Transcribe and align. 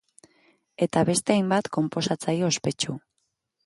Eta 0.85 1.03
beste 1.11 1.37
hainbat 1.37 1.71
konposatzaile 1.79 2.53
ospetsu. 2.53 3.01